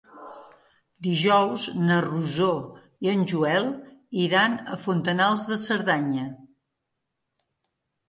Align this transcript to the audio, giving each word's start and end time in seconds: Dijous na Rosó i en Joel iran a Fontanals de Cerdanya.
Dijous 1.07 1.65
na 1.89 1.97
Rosó 2.07 2.49
i 3.07 3.13
en 3.13 3.23
Joel 3.35 3.71
iran 4.25 4.59
a 4.75 4.81
Fontanals 4.89 5.49
de 5.55 5.63
Cerdanya. 5.69 6.29